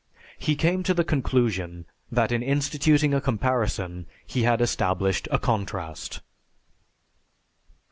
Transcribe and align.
He 0.39 0.55
came 0.55 0.81
to 0.81 0.95
the 0.95 1.03
conclusion 1.03 1.85
that 2.11 2.31
in 2.31 2.41
instituting 2.41 3.13
a 3.13 3.21
comparison 3.21 4.07
he 4.25 4.41
had 4.41 4.59
established 4.59 5.27
a 5.29 5.37
contrast. 5.37 6.21